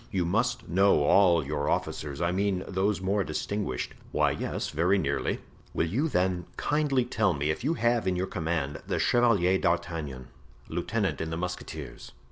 [0.09, 5.41] You must know all your officers—I mean those more distinguished." "Why, yes, very nearly."
[5.75, 10.29] "Will you then kindly tell me if you have in your command the Chevalier d'Artagnan,
[10.67, 12.13] lieutenant in the musketeers?"